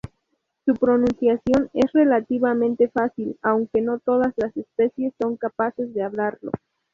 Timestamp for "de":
5.93-6.01